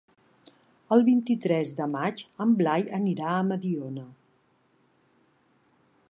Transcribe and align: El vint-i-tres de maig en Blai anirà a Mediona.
El 0.95 1.03
vint-i-tres 1.09 1.73
de 1.79 1.85
maig 1.91 2.23
en 2.45 2.55
Blai 2.61 2.87
anirà 2.99 3.27
a 3.33 3.43
Mediona. 3.51 4.09